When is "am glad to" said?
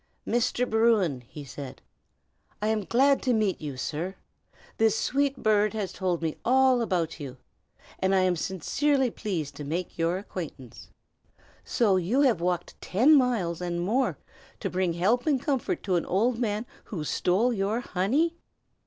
2.69-3.33